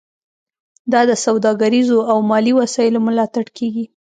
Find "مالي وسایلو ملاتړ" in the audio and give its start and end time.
2.29-3.45